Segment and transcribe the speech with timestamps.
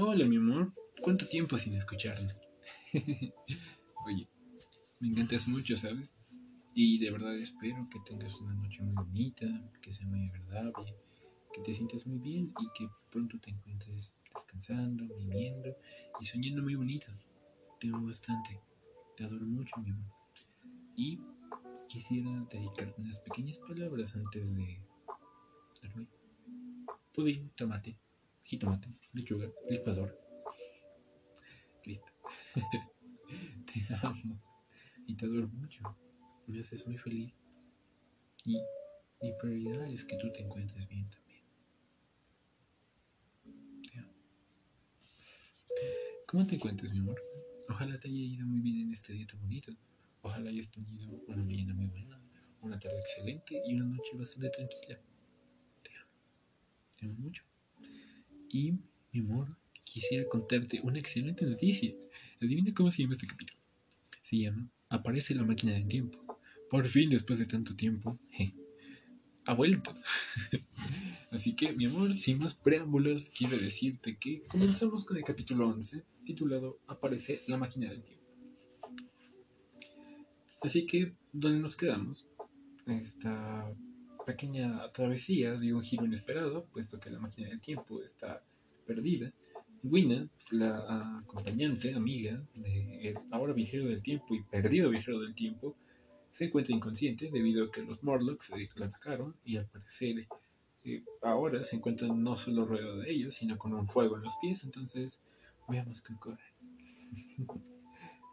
[0.00, 0.72] Hola, mi amor.
[1.02, 2.46] ¿Cuánto tiempo sin escucharnos?
[4.06, 4.28] Oye,
[5.00, 6.16] me encantas mucho, ¿sabes?
[6.72, 9.46] Y de verdad espero que tengas una noche muy bonita,
[9.82, 10.94] que sea muy agradable,
[11.52, 15.76] que te sientas muy bien y que pronto te encuentres descansando, viviendo
[16.20, 17.08] y soñando muy bonito.
[17.80, 18.60] Te amo bastante.
[19.16, 20.12] Te adoro mucho, mi amor.
[20.96, 21.18] Y
[21.88, 24.80] quisiera dedicarte unas pequeñas palabras antes de
[25.82, 26.08] dormir.
[27.12, 27.98] Pudín, tomate,
[28.48, 30.18] jitomate, lechuga, licuador.
[31.84, 32.10] Listo.
[33.66, 34.40] te amo
[35.06, 35.82] y te adoro mucho.
[36.46, 37.38] Me haces muy feliz.
[38.46, 38.56] Y
[39.20, 41.44] mi prioridad es que tú te encuentres bien también.
[43.82, 44.14] Te amo.
[46.26, 47.20] ¿Cómo te encuentras, mi amor?
[47.68, 49.72] Ojalá te haya ido muy bien en este día tan bonito.
[50.22, 52.18] Ojalá hayas tenido una mañana muy buena,
[52.62, 54.98] una tarde excelente y una noche bastante tranquila.
[55.82, 56.12] Te amo.
[56.98, 57.44] Te amo mucho.
[58.50, 58.72] Y,
[59.12, 61.94] mi amor, quisiera contarte una excelente noticia.
[62.40, 63.58] Adivina cómo se llama este capítulo.
[64.22, 66.38] Se llama Aparece la máquina del tiempo.
[66.70, 68.18] Por fin, después de tanto tiempo,
[69.44, 69.94] ha vuelto.
[71.30, 76.04] Así que, mi amor, sin más preámbulos, quiero decirte que comenzamos con el capítulo 11,
[76.24, 78.24] titulado Aparece la máquina del tiempo.
[80.62, 82.28] Así que, ¿dónde nos quedamos?
[82.86, 83.72] Esta
[84.28, 88.42] pequeña travesía dio un giro inesperado, puesto que la máquina del tiempo está
[88.86, 89.32] perdida.
[89.82, 95.76] Wina, la acompañante, amiga, de ahora viajero del tiempo y perdido viajero del tiempo,
[96.28, 100.26] se encuentra inconsciente debido a que los Morlocks la atacaron y al parecer
[100.84, 104.36] eh, ahora se encuentra no solo rodeado de ellos, sino con un fuego en los
[104.42, 105.24] pies, entonces
[105.66, 106.44] veamos qué ocurre.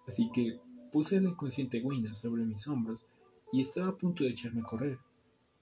[0.07, 0.59] Así que
[0.91, 3.07] puse la inconsciente Wina sobre mis hombros
[3.53, 4.99] y estaba a punto de echarme a correr,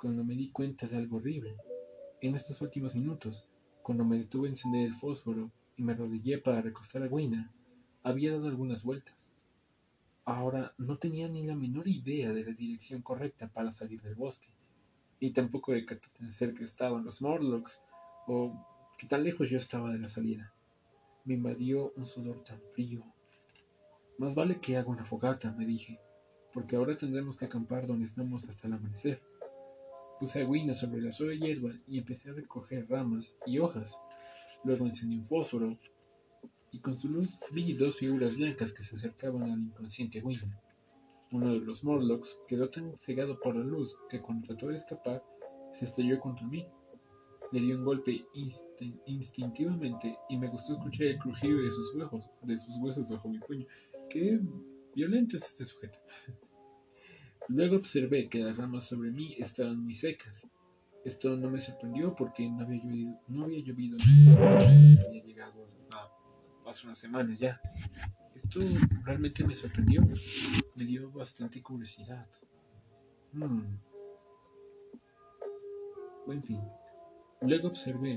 [0.03, 1.55] cuando me di cuenta de algo horrible.
[2.19, 3.47] En estos últimos minutos,
[3.81, 7.53] cuando me detuve a encender el fósforo y me arrodillé para recostar a Wina,
[8.03, 9.31] había dado algunas vueltas.
[10.25, 14.49] Ahora no tenía ni la menor idea de la dirección correcta para salir del bosque,
[15.21, 17.81] ni tampoco de qué tan cerca estaban los Morlocks
[18.27, 18.53] o
[18.97, 20.53] qué tan lejos yo estaba de la salida.
[21.23, 23.05] Me invadió un sudor tan frío.
[24.17, 25.97] Más vale que haga una fogata, me dije,
[26.53, 29.21] porque ahora tendremos que acampar donde estamos hasta el amanecer.
[30.23, 33.99] Puse a Wina sobre la suave hierba y empecé a recoger ramas y hojas.
[34.63, 35.77] Luego encendí un fósforo
[36.71, 40.61] y con su luz vi dos figuras blancas que se acercaban al inconsciente Wina.
[41.33, 45.21] Uno de los Morlocks quedó tan cegado por la luz que cuando trató de escapar
[45.73, 46.65] se estrelló contra mí.
[47.51, 52.29] Le di un golpe instin- instintivamente y me gustó escuchar el crujido de sus huesos,
[52.43, 53.67] de sus huesos bajo mi puño.
[54.09, 54.39] Qué
[54.95, 55.99] violento es este sujeto.
[57.49, 60.47] Luego observé que las ramas sobre mí estaban muy secas.
[61.03, 63.97] Esto no me sorprendió porque no había llovido, no había llovido
[64.39, 65.67] había llegado
[66.65, 67.61] hace una semana ya.
[68.33, 68.61] Esto
[69.03, 70.01] realmente me sorprendió.
[70.75, 72.27] Me dio bastante curiosidad.
[73.33, 73.77] Hmm.
[76.27, 76.61] En fin.
[77.41, 78.13] Luego observé.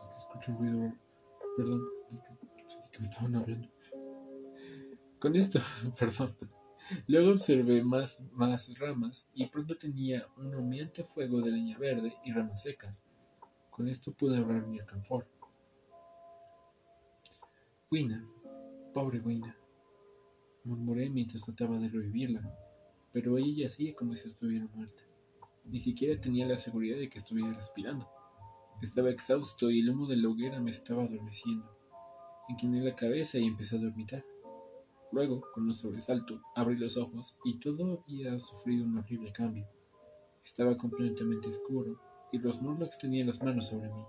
[0.00, 0.92] Es que escucho un ruido.
[1.56, 2.22] Perdón, es
[2.90, 3.71] que me estaban hablando.
[5.22, 5.60] Con esto,
[6.00, 6.36] perdón.
[7.06, 12.32] Luego observé más, más ramas y pronto tenía un humeante fuego de leña verde y
[12.32, 13.06] ramas secas.
[13.70, 15.28] Con esto pude ahorrar mi alcanfor.
[17.88, 18.28] Wina,
[18.92, 19.56] pobre Wina,
[20.64, 22.42] murmuré mientras trataba de revivirla,
[23.12, 25.04] pero ella yacía como si estuviera muerta.
[25.66, 28.08] Ni siquiera tenía la seguridad de que estuviera respirando.
[28.82, 31.70] Estaba exhausto y el humo de la hoguera me estaba adormeciendo.
[32.48, 34.24] Incliné la cabeza y empecé a dormitar.
[35.12, 39.68] Luego, con un sobresalto, abrí los ojos y todo había sufrido un horrible cambio.
[40.42, 42.00] Estaba completamente oscuro
[42.32, 44.02] y los Morlocks tenían las manos sobre mí.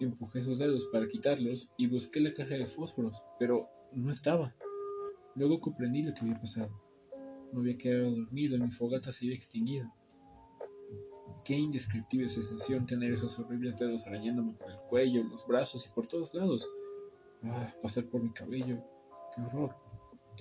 [0.00, 4.54] Empujé sus dedos para quitarlos y busqué la caja de fósforos, pero no estaba.
[5.36, 6.72] Luego comprendí lo que había pasado.
[7.52, 9.92] Me había quedado dormido y mi fogata se había extinguido.
[11.44, 16.06] Qué indescriptible sensación tener esos horribles dedos arañándome por el cuello, los brazos y por
[16.06, 16.68] todos lados.
[17.42, 18.82] Ah, pasar por mi cabello.
[19.34, 19.81] Qué horror.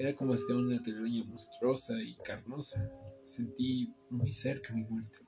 [0.02, 2.92] Era como si una telaraña monstruosa y carnosa.
[3.22, 5.20] Sentí muy cerca mi muerte.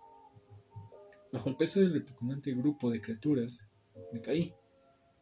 [1.32, 3.70] Bajo el peso del repugnante grupo de criaturas,
[4.12, 4.52] me caí.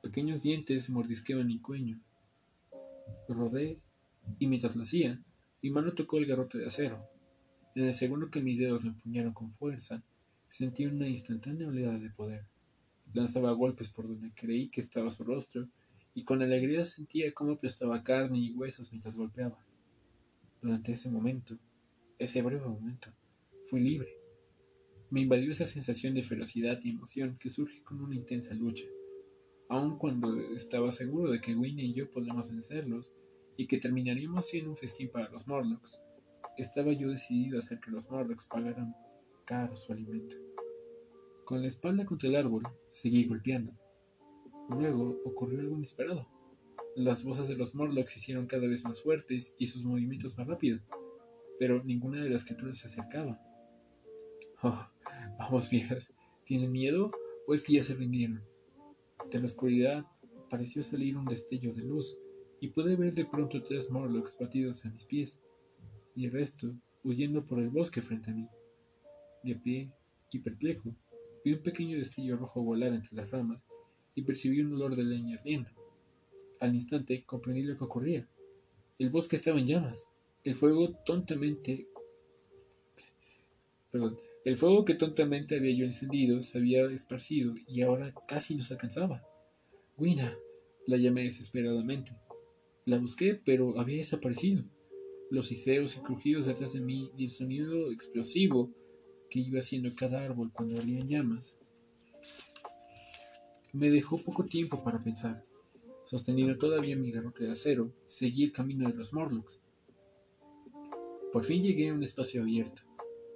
[0.01, 1.97] Pequeños dientes mordisqueaban mi cuello.
[3.27, 3.81] Lo rodé
[4.39, 5.21] y mientras lo hacía,
[5.61, 7.05] mi mano tocó el garrote de acero.
[7.75, 10.01] En el segundo que mis dedos lo empuñaron con fuerza,
[10.47, 12.45] sentí una instantánea oleada de poder.
[13.13, 15.67] Lanzaba golpes por donde creí que estaba su rostro
[16.13, 19.57] y con alegría sentía cómo aplastaba carne y huesos mientras golpeaba.
[20.61, 21.57] Durante ese momento,
[22.19, 23.09] ese breve momento,
[23.65, 24.15] fui libre.
[25.09, 28.85] Me invadió esa sensación de ferocidad y emoción que surge con una intensa lucha.
[29.69, 33.15] Aun cuando estaba seguro de que Winnie y yo podríamos vencerlos
[33.57, 36.01] y que terminaríamos siendo un festín para los Morlocks,
[36.57, 38.93] estaba yo decidido a hacer que los Morlocks pagaran
[39.45, 40.35] caro su alimento.
[41.45, 43.73] Con la espalda contra el árbol, seguí golpeando.
[44.77, 46.27] Luego ocurrió algo inesperado.
[46.95, 50.47] Las voces de los Morlocks se hicieron cada vez más fuertes y sus movimientos más
[50.47, 50.81] rápidos,
[51.59, 53.39] pero ninguna de las criaturas se acercaba.
[54.63, 54.87] Oh,
[55.39, 56.15] vamos viejas,
[56.45, 57.09] ¿tienen miedo
[57.47, 58.43] o es que ya se rindieron?
[59.31, 60.05] De la oscuridad
[60.51, 62.21] pareció salir un destello de luz
[62.59, 65.41] y pude ver de pronto tres Morlocks batidos a mis pies
[66.15, 68.47] y el resto huyendo por el bosque frente a mí.
[69.43, 69.91] De pie
[70.31, 70.95] y perplejo,
[71.43, 73.67] vi un pequeño destello rojo volar entre las ramas
[74.15, 75.69] y percibí un olor de leña ardiendo.
[76.59, 78.27] Al instante comprendí lo que ocurría.
[78.99, 80.09] El bosque estaba en llamas.
[80.43, 81.87] El fuego tontamente...
[83.91, 84.19] Perdón.
[84.43, 89.23] El fuego que tontamente había yo encendido se había esparcido y ahora casi nos alcanzaba.
[89.97, 90.35] Wina,
[90.87, 92.11] la llamé desesperadamente.
[92.85, 94.63] La busqué, pero había desaparecido.
[95.29, 98.71] Los hiseos y crujidos detrás de mí y el sonido explosivo
[99.29, 101.57] que iba haciendo cada árbol cuando ardía llamas
[103.73, 105.45] me dejó poco tiempo para pensar.
[106.03, 109.61] Sosteniendo todavía mi garrote de acero, seguí el camino de los Morlocks.
[111.31, 112.81] Por fin llegué a un espacio abierto,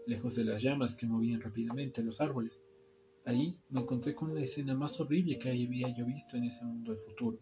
[0.05, 2.67] lejos de las llamas que movían rápidamente los árboles.
[3.23, 6.91] Allí me encontré con la escena más horrible que había yo visto en ese mundo
[6.91, 7.39] del futuro.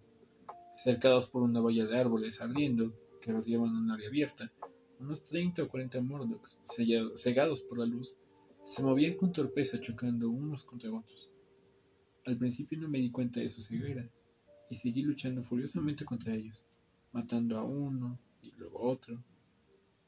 [0.77, 4.51] Cercados por una valla de árboles ardiendo que rodeaban un área abierta,
[4.99, 6.59] unos 30 o 40 Morlocks,
[7.15, 8.19] cegados por la luz,
[8.63, 11.32] se movían con torpeza chocando unos contra otros.
[12.25, 14.07] Al principio no me di cuenta de su ceguera
[14.69, 16.65] y seguí luchando furiosamente contra ellos,
[17.11, 19.23] matando a uno y luego a otro.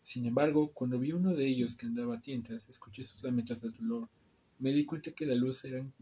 [0.02, 3.70] Sin embargo, cuando vi uno de ellos que andaba a tientas, escuché sus lamentos de
[3.70, 4.08] dolor,
[4.60, 5.94] me di cuenta que la luz eran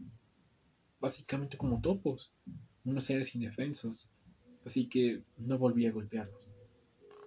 [1.00, 2.30] básicamente como topos,
[2.84, 4.08] unos seres indefensos,
[4.64, 6.48] así que no volví a golpearlos.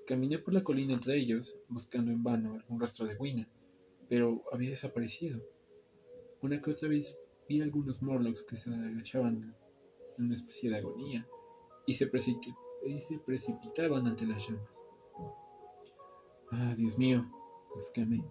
[0.05, 3.47] Caminé por la colina entre ellos, buscando en vano algún rastro de Wina,
[4.07, 5.41] pero había desaparecido.
[6.41, 9.55] Una que otra vez vi algunos Morlocks que se agachaban
[10.17, 11.27] en una especie de agonía
[11.85, 14.85] y se, precipitaban ante las llamas.
[16.51, 17.29] Ah, Dios mío,
[17.75, 18.23] exclamé.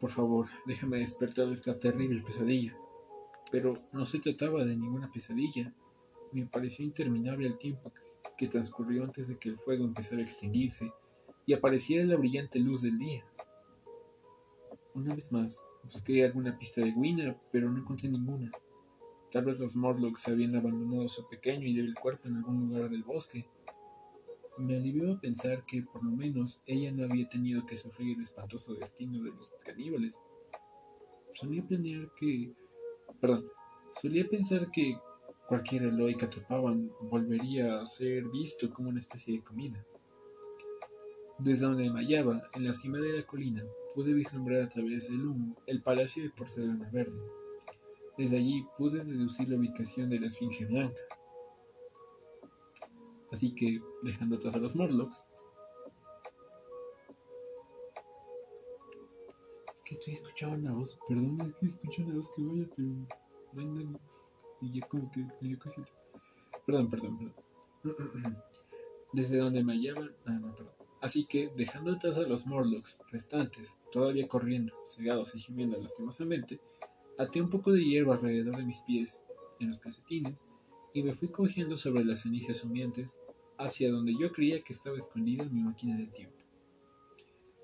[0.00, 2.76] Por favor, déjame despertar de esta terrible pesadilla.
[3.50, 5.72] Pero no se trataba de ninguna pesadilla.
[6.32, 7.92] Me pareció interminable el tiempo
[8.36, 10.92] que transcurrió antes de que el fuego empezara a extinguirse
[11.46, 13.24] y apareciera la brillante luz del día.
[14.94, 18.50] Una vez más, Busqué alguna pista de Winner, pero no encontré ninguna.
[19.30, 23.02] Tal vez los Morlocks habían abandonado su pequeño y débil cuerpo en algún lugar del
[23.02, 23.46] bosque.
[24.56, 28.74] Me alivió pensar que, por lo menos, ella no había tenido que sufrir el espantoso
[28.74, 30.20] destino de los caníbales.
[31.32, 32.52] Solía planear que...
[33.20, 33.46] Perdón,
[33.94, 34.98] solía pensar que
[35.46, 39.84] cualquier Eloy que atrapaban volvería a ser visto como una especie de comida.
[41.38, 43.64] Desde donde me hallaba, en la cima de la colina,
[43.98, 47.18] pude vislumbrar a través del humo el palacio de porcelana verde.
[48.16, 51.00] Desde allí pude deducir la ubicación de la Esfinge Blanca.
[53.32, 55.26] Así que, dejando atrás a los Morlocks,
[59.84, 62.88] que estoy escuchando una voz, perdón, es que escucho una voz que vaya, pero
[63.54, 63.98] no hay nadie.
[64.60, 65.26] Y ya como que.
[66.64, 67.18] Perdón, perdón,
[67.82, 68.36] perdón.
[69.12, 70.77] Desde donde me hallaban, ah, no, perdón.
[71.00, 76.60] Así que, dejando atrás a los Morlocks restantes, todavía corriendo, cegados y gimiendo lastimosamente,
[77.18, 79.24] até un poco de hierba alrededor de mis pies,
[79.60, 80.44] en los calcetines,
[80.94, 83.20] y me fui cogiendo sobre las cenizas humeantes
[83.58, 86.36] hacia donde yo creía que estaba escondida mi máquina del tiempo.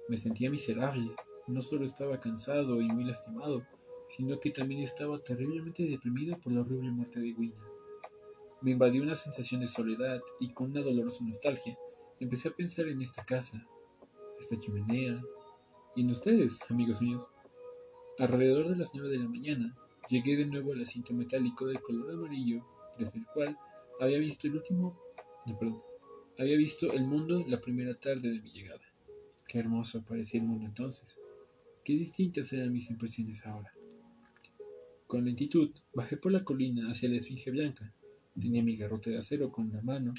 [0.08, 1.10] Me sentía miserable,
[1.48, 3.66] no solo estaba cansado y muy lastimado,
[4.08, 7.60] sino que también estaba terriblemente deprimido por la horrible muerte de Wina.
[8.60, 11.76] Me invadió una sensación de soledad y con una dolorosa nostalgia
[12.20, 13.66] empecé a pensar en esta casa,
[14.38, 15.22] esta chimenea
[15.96, 17.32] y en ustedes, amigos míos.
[18.18, 19.76] Alrededor de las nueve de la mañana,
[20.08, 22.64] llegué de nuevo al asiento metálico de color amarillo,
[22.98, 23.58] desde el cual
[24.00, 24.98] había visto el último,
[25.46, 25.82] no, perdón,
[26.38, 28.82] había visto el mundo la primera tarde de mi llegada.
[29.46, 31.18] Qué hermoso parecía el mundo entonces.
[31.84, 33.72] Qué distintas eran mis impresiones ahora.
[35.06, 37.92] Con lentitud bajé por la colina hacia la esfinge blanca.
[38.34, 40.12] Tenía mi garrote de acero con la mano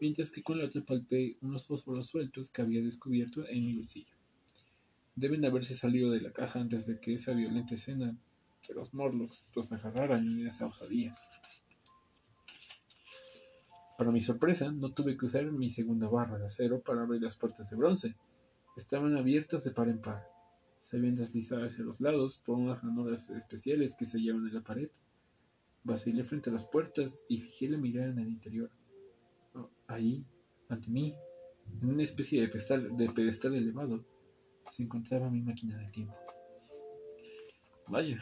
[0.00, 4.14] mientras que con la otra palpé unos fósforos sueltos que había descubierto en mi bolsillo.
[5.14, 8.16] Deben haberse salido de la caja antes de que esa violenta escena
[8.68, 11.16] de los Morlocks los agarraran en esa osadía.
[13.96, 17.36] Para mi sorpresa, no tuve que usar mi segunda barra de acero para abrir las
[17.36, 18.14] puertas de bronce.
[18.76, 20.22] Estaban abiertas de par en par.
[20.80, 24.60] se habían deslizado hacia los lados por unas ranuras especiales que se hallaban en la
[24.60, 24.90] pared.
[25.82, 28.70] Vacilé frente a las puertas y fijé la mirada en el interior.
[29.86, 30.24] Ahí,
[30.68, 31.14] ante mí,
[31.82, 34.04] en una especie de pedestal, de pedestal elevado,
[34.68, 36.14] se encontraba mi máquina del tiempo.
[37.88, 38.18] Vaya,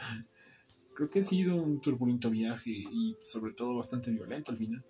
[0.95, 4.83] creo que ha sido un turbulento viaje y sobre todo bastante violento al final.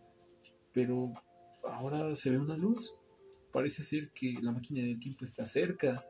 [0.74, 1.14] Pero
[1.64, 2.96] ahora se ve una luz.
[3.52, 6.06] Parece ser que la máquina del tiempo está cerca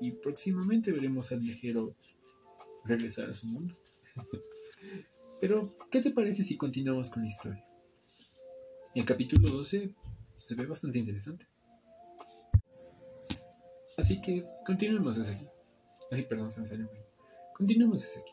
[0.00, 1.94] y próximamente veremos al viajero
[2.84, 3.74] regresar a su mundo.
[5.40, 7.67] Pero, ¿qué te parece si continuamos con la historia?
[8.94, 9.94] El capítulo 12
[10.36, 11.46] se ve bastante interesante.
[13.98, 15.46] Así que continuemos desde aquí.
[16.10, 17.04] Ay, perdón, se me salió bien.
[17.54, 18.32] Continuemos desde aquí.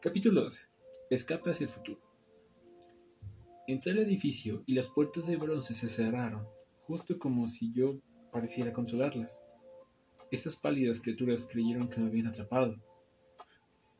[0.00, 0.62] Capítulo 12.
[1.10, 2.00] Escape hacia el futuro.
[3.66, 6.46] Entré al edificio y las puertas de bronce se cerraron,
[6.78, 9.42] justo como si yo pareciera controlarlas.
[10.30, 12.76] Esas pálidas criaturas creyeron que me habían atrapado.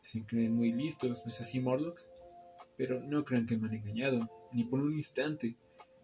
[0.00, 2.12] Se creen muy listos, ¿no es así, Morlocks?
[2.76, 5.56] Pero no crean que me han engañado, ni por un instante.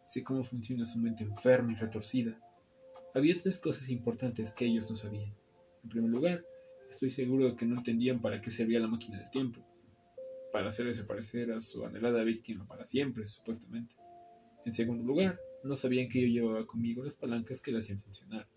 [0.07, 2.41] Sé cómo funciona su mente enferma y retorcida.
[3.13, 5.35] Había tres cosas importantes que ellos no sabían.
[5.83, 6.43] En primer lugar,
[6.89, 9.67] estoy seguro de que no entendían para qué servía la máquina del tiempo.
[10.53, 13.97] Para hacer desaparecer a su anhelada víctima para siempre, supuestamente.
[14.65, 18.49] En segundo lugar, no sabían que yo llevaba conmigo las palancas que la hacían funcionar.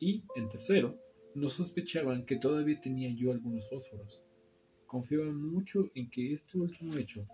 [0.00, 0.98] Y, en tercero,
[1.36, 4.24] no sospechaban que todavía tenía yo algunos fósforos.
[4.88, 7.28] Confiaban mucho en que este último hecho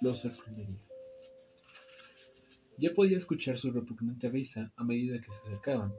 [0.00, 0.87] los sorprendería.
[2.80, 5.92] Ya podía escuchar su repugnante risa a medida que se acercaban.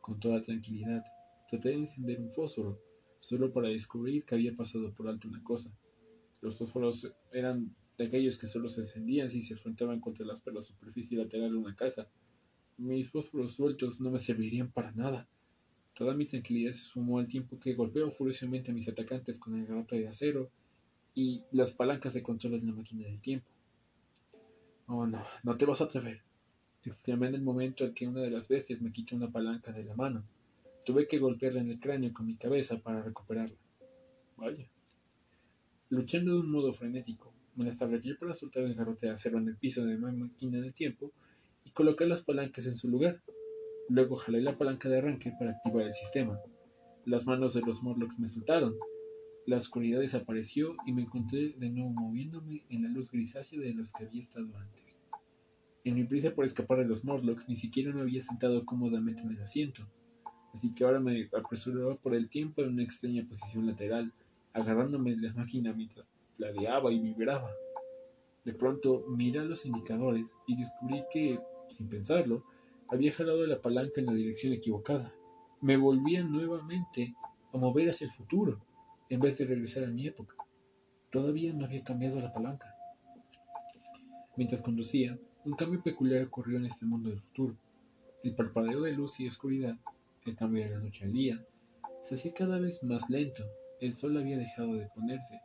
[0.00, 1.04] Con toda tranquilidad,
[1.46, 2.80] traté de encender un fósforo,
[3.18, 5.76] solo para descubrir que había pasado por alto una cosa.
[6.40, 10.62] Los fósforos eran de aquellos que solo se encendían si se enfrentaban contra las la
[10.62, 12.08] superficie lateral de una caja.
[12.78, 15.28] Mis fósforos sueltos no me servirían para nada.
[15.94, 19.66] Toda mi tranquilidad se sumó al tiempo que golpeaba furiosamente a mis atacantes con el
[19.66, 20.50] garrote de acero
[21.14, 23.51] y las palancas de control de la máquina del tiempo.
[24.86, 26.20] Oh, no, no te vas a atrever.
[26.84, 29.84] Exclamé en el momento en que una de las bestias me quitó una palanca de
[29.84, 30.24] la mano.
[30.84, 33.56] Tuve que golpearla en el cráneo con mi cabeza para recuperarla.
[34.36, 34.66] Vaya.
[35.90, 39.48] Luchando de un modo frenético, me las abreví para soltar el garrote de acero en
[39.48, 41.12] el piso de mi máquina del tiempo
[41.64, 43.20] y colocar las palancas en su lugar.
[43.88, 46.36] Luego jalé la palanca de arranque para activar el sistema.
[47.04, 48.74] Las manos de los Morlocks me soltaron.
[49.44, 53.92] La oscuridad desapareció y me encontré de nuevo moviéndome en la luz grisácea de los
[53.92, 55.02] que había estado antes.
[55.82, 59.32] En mi prisa por escapar de los Morlocks ni siquiera me había sentado cómodamente en
[59.32, 59.84] el asiento,
[60.54, 64.12] así que ahora me apresuraba por el tiempo en una extraña posición lateral,
[64.52, 67.50] agarrándome de la máquina mientras pladeaba y vibraba.
[68.44, 72.44] De pronto miré a los indicadores y descubrí que, sin pensarlo,
[72.88, 75.12] había jalado la palanca en la dirección equivocada.
[75.60, 77.12] Me volvía nuevamente
[77.52, 78.60] a mover hacia el futuro,
[79.12, 80.34] en vez de regresar a mi época.
[81.10, 82.74] Todavía no había cambiado la palanca.
[84.36, 87.58] Mientras conducía, un cambio peculiar ocurrió en este mundo del futuro.
[88.24, 89.76] El parpadeo de luz y oscuridad,
[90.24, 91.44] el cambio de la noche al día,
[92.00, 93.44] se hacía cada vez más lento.
[93.80, 95.40] El sol había dejado de ponerse.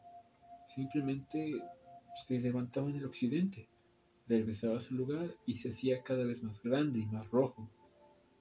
[0.66, 1.62] Simplemente
[2.16, 3.68] se levantaba en el occidente
[4.28, 7.70] regresaba a su lugar y se hacía cada vez más grande y más rojo.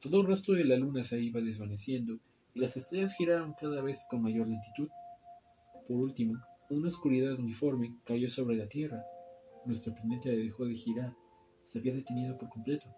[0.00, 2.20] Todo el resto de la luna se iba desvaneciendo
[2.54, 4.88] y las estrellas giraban cada vez con mayor lentitud.
[5.86, 9.04] Por último, una oscuridad uniforme cayó sobre la Tierra.
[9.66, 11.16] Nuestro planeta dejó de girar,
[11.62, 12.88] se había detenido por completo.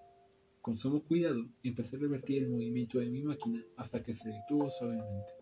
[0.63, 4.71] Con sumo cuidado, empecé a revertir el movimiento de mi máquina hasta que se detuvo
[4.71, 5.33] suavemente.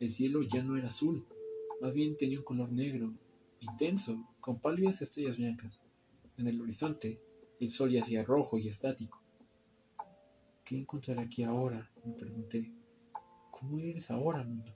[0.00, 1.24] El cielo ya no era azul,
[1.80, 3.14] más bien tenía un color negro,
[3.60, 5.82] intenso, con pálidas estrellas blancas.
[6.36, 7.20] En el horizonte,
[7.60, 9.22] el sol yacía rojo y estático.
[10.64, 11.92] ¿Qué encontraré aquí ahora?
[12.04, 12.72] me pregunté.
[13.52, 14.72] ¿Cómo eres ahora, mundo?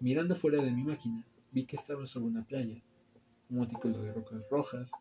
[0.00, 2.82] Mirando fuera de mi máquina, vi que estaba sobre una playa,
[3.50, 4.92] un montículo de rocas rojas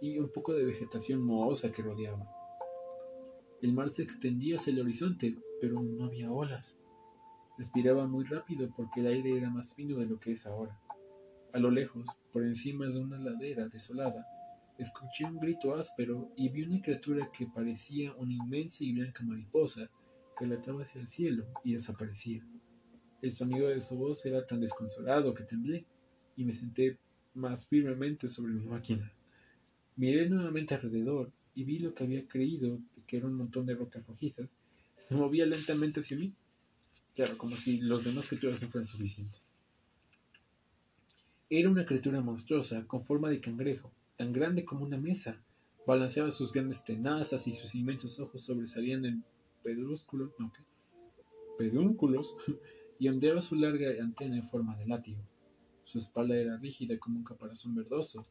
[0.00, 2.30] y un poco de vegetación mohosa que rodeaba.
[3.62, 6.80] El mar se extendía hacia el horizonte, pero no había olas.
[7.56, 10.78] Respiraba muy rápido porque el aire era más fino de lo que es ahora.
[11.54, 14.26] A lo lejos, por encima de una ladera desolada,
[14.78, 19.88] Escuché un grito áspero y vi una criatura que parecía una inmensa y blanca mariposa
[20.36, 22.44] que lataba hacia el cielo y desaparecía.
[23.22, 25.84] El sonido de su voz era tan desconsolado que temblé
[26.36, 26.98] y me senté
[27.34, 29.12] más firmemente sobre mi máquina.
[29.94, 34.04] Miré nuevamente alrededor y vi lo que había creído que era un montón de rocas
[34.08, 34.60] rojizas.
[34.96, 36.32] Se movía lentamente hacia mí.
[37.14, 39.48] Claro, como si los demás criaturas no fueran suficientes.
[41.48, 45.40] Era una criatura monstruosa con forma de cangrejo, tan grande como una mesa.
[45.86, 49.24] Balanceaba sus grandes tenazas y sus inmensos ojos sobresalían en
[49.62, 50.32] pedúnculos,
[51.58, 52.34] pedúnculos
[53.02, 55.18] y ondeaba su larga antena en forma de látigo.
[55.82, 58.24] Su espalda era rígida como un caparazón verdoso.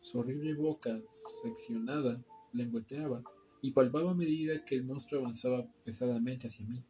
[0.00, 1.00] Su horrible boca
[1.40, 2.20] seccionada
[2.52, 3.22] lengüeteaba
[3.62, 6.82] y palpaba a medida que el monstruo avanzaba pesadamente hacia mí.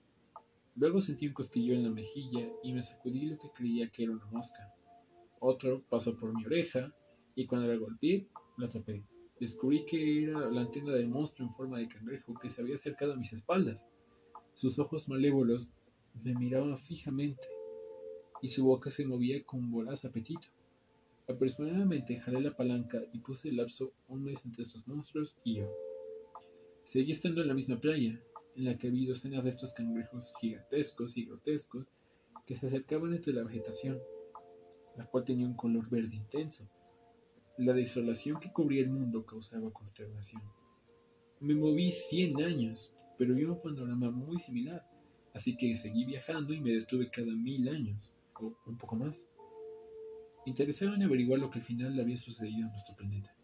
[0.77, 4.13] Luego sentí un cosquillo en la mejilla y me sacudí lo que creía que era
[4.13, 4.73] una mosca.
[5.41, 6.91] Otro pasó por mi oreja
[7.35, 9.05] y cuando la golpeé, la atrapé.
[9.39, 13.13] Descubrí que era la antena del monstruo en forma de cangrejo que se había acercado
[13.13, 13.91] a mis espaldas.
[14.55, 15.75] Sus ojos malévolos
[16.23, 17.49] me miraban fijamente
[18.43, 20.49] y su boca se movía con voraz apetito.
[21.29, 25.71] Apresuradamente jalé la palanca y puse el lapso un mes entre estos monstruos y yo.
[26.83, 28.21] Seguí estando en la misma playa,
[28.57, 31.87] en la que había docenas de estos cangrejos gigantescos y grotescos
[32.47, 34.01] que se acercaban entre la vegetación,
[34.97, 36.69] la cual tenía un color verde intenso.
[37.59, 40.43] La desolación que cubría el mundo causaba consternación.
[41.41, 44.85] Me moví cien años, pero vi un panorama muy similar,
[45.41, 49.27] así que seguí viajando y me detuve cada mil años, o un poco más.
[50.45, 53.35] Interesado en averiguar lo que al final había sucedido a nuestro planeta.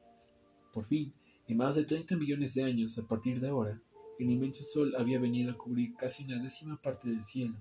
[0.74, 1.14] Por fin,
[1.48, 3.80] en más de 30 millones de años a partir de ahora,
[4.18, 7.56] el inmenso sol había venido a cubrir casi una décima parte del cielo.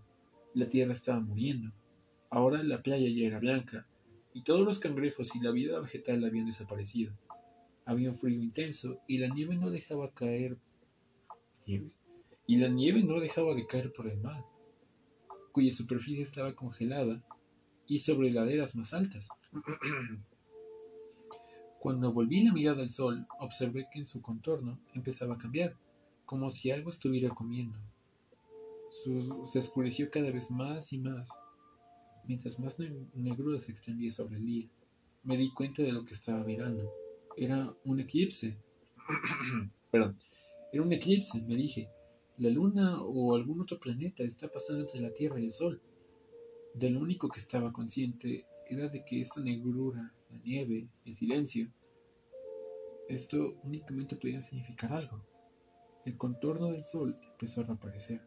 [0.53, 1.71] La tierra estaba muriendo.
[2.29, 3.87] Ahora la playa ya era blanca,
[4.33, 7.13] y todos los cangrejos y la vida vegetal habían desaparecido.
[7.85, 10.57] Había un frío intenso y la nieve no dejaba caer
[11.65, 11.87] nieve.
[12.47, 14.45] Y la nieve no dejaba de caer por el mar,
[15.51, 17.23] cuya superficie estaba congelada
[17.87, 19.29] y sobre laderas más altas.
[21.79, 25.75] Cuando volví la mirada al sol, observé que en su contorno empezaba a cambiar
[26.25, 27.77] como si algo estuviera comiendo.
[29.45, 31.29] se oscureció cada vez más y más,
[32.27, 32.79] mientras más
[33.13, 34.67] negrura se extendía sobre el día.
[35.23, 36.91] Me di cuenta de lo que estaba mirando.
[37.37, 38.57] Era un eclipse.
[39.91, 40.17] Perdón.
[40.71, 41.89] Era un eclipse, me dije.
[42.37, 45.81] La luna o algún otro planeta está pasando entre la Tierra y el Sol.
[46.73, 51.71] De lo único que estaba consciente era de que esta negrura, la nieve, el silencio,
[53.07, 55.21] esto únicamente podía significar algo.
[56.05, 58.21] El contorno del sol empezó a reaparecer.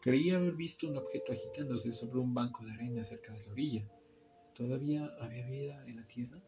[0.00, 3.88] Creía haber visto un objeto agitándose sobre un banco de arena cerca de la orilla.
[4.54, 6.42] ¿Todavía había vida en la tierra?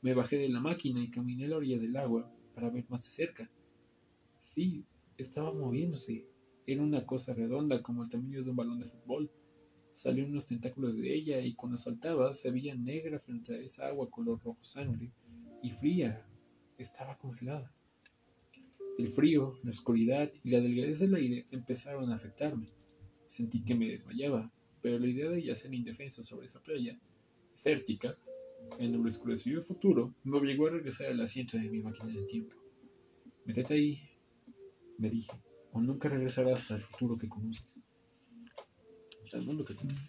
[0.00, 3.04] Me bajé de la máquina y caminé a la orilla del agua para ver más
[3.04, 3.50] de cerca.
[4.40, 4.84] Sí,
[5.16, 6.26] estaba moviéndose.
[6.66, 9.30] Era una cosa redonda como el tamaño de un balón de fútbol.
[9.92, 14.10] Salían unos tentáculos de ella y cuando saltaba se veía negra frente a esa agua
[14.10, 15.10] color rojo sangre
[15.62, 16.26] y fría.
[16.78, 17.72] Estaba congelada.
[18.98, 22.66] El frío, la oscuridad y la delgadez del aire empezaron a afectarme.
[23.26, 26.98] Sentí que me desmayaba, pero la idea de yacer indefenso sobre esa playa,
[27.52, 28.16] desértica,
[28.78, 32.56] en el oscurecido futuro, me obligó a regresar al asiento de mi máquina del tiempo.
[33.44, 34.00] Métete ahí,
[35.02, 35.32] me dije,
[35.72, 37.82] o nunca regresarás al futuro que conoces.
[39.32, 40.08] Al mundo que conoces.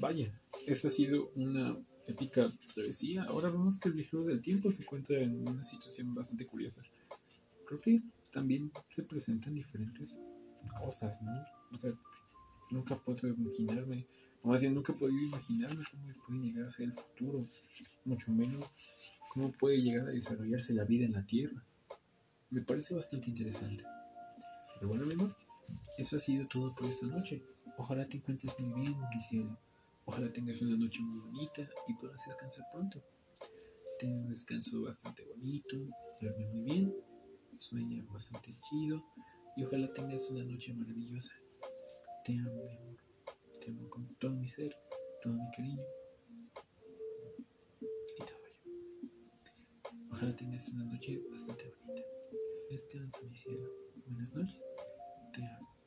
[0.00, 0.32] Vaya,
[0.66, 1.76] esta ha sido una
[2.06, 3.24] épica travesía.
[3.24, 6.82] Ahora vemos que el viajero del tiempo se encuentra en una situación bastante curiosa.
[7.66, 8.00] Creo que
[8.32, 10.16] también se presentan diferentes
[10.82, 11.32] cosas, ¿no?
[11.70, 11.92] O sea,
[12.70, 14.06] nunca puedo imaginarme,
[14.42, 17.46] o más bien nunca he podido imaginarme cómo puede llegar a ser el futuro,
[18.06, 18.74] mucho menos
[19.30, 21.64] cómo puede llegar a desarrollarse la vida en la Tierra.
[22.50, 23.84] Me parece bastante interesante.
[24.74, 25.36] Pero bueno, mi amor,
[25.98, 27.40] eso ha sido todo por esta noche.
[27.78, 29.56] Ojalá te encuentres muy bien, mi cielo.
[30.04, 33.00] Ojalá tengas una noche muy bonita y puedas descansar pronto.
[34.00, 35.76] Ten un descanso bastante bonito,
[36.20, 36.94] duerme muy bien,
[37.56, 39.04] sueña bastante chido
[39.56, 41.34] y ojalá tengas una noche maravillosa.
[42.24, 42.96] Te amo, mi amor.
[43.60, 44.74] Te amo con todo mi ser,
[45.22, 45.84] todo mi cariño
[50.20, 52.02] Ojalá tengas una noche bastante bonita.
[52.68, 53.72] Descansa, mi cielo.
[54.04, 54.68] Buenas noches.
[55.32, 55.79] Te amo.